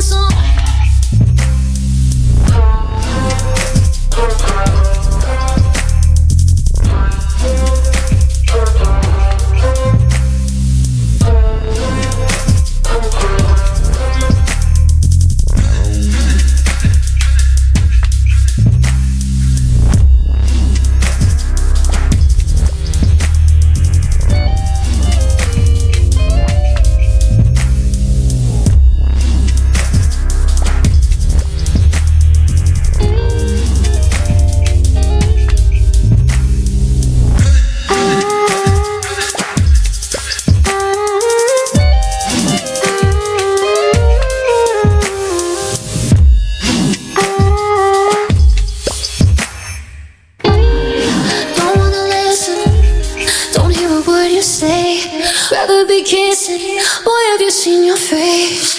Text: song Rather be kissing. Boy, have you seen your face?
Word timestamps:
song 0.00 0.57
Rather 55.58 55.84
be 55.84 56.04
kissing. 56.04 56.78
Boy, 57.04 57.22
have 57.32 57.40
you 57.40 57.50
seen 57.50 57.82
your 57.82 57.96
face? 57.96 58.77